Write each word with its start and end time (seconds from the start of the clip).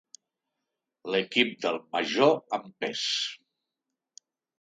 L'equip 1.15 1.53
del 1.65 1.77
Major 1.95 2.33
en 2.59 2.65
pes. 2.85 3.05